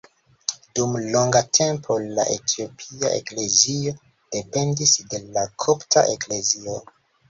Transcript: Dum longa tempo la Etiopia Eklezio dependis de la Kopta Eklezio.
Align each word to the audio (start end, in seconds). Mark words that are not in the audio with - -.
Dum 0.79 0.95
longa 1.15 1.41
tempo 1.57 1.99
la 2.17 2.25
Etiopia 2.37 3.13
Eklezio 3.21 3.97
dependis 4.09 4.99
de 5.15 5.25
la 5.39 5.49
Kopta 5.67 6.09
Eklezio. 6.19 6.83